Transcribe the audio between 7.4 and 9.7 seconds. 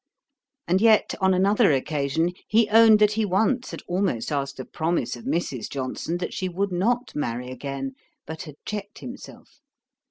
again, but had checked himself.